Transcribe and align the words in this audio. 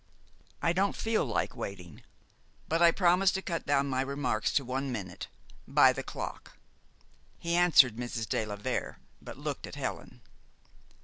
"I 0.63 0.73
don't 0.73 0.95
feel 0.95 1.23
like 1.25 1.55
waiting; 1.55 2.01
but 2.67 2.81
I 2.81 2.89
promise 2.89 3.29
to 3.33 3.41
cut 3.43 3.67
down 3.67 3.85
my 3.85 4.01
remarks 4.01 4.51
to 4.53 4.65
one 4.65 4.91
minute 4.91 5.27
by 5.67 5.93
the 5.93 6.01
clock." 6.01 6.53
He 7.37 7.53
answered 7.55 7.97
Mrs. 7.97 8.27
de 8.27 8.47
la 8.47 8.55
Vere, 8.55 8.97
but 9.21 9.37
looked 9.37 9.67
at 9.67 9.75
Helen. 9.75 10.21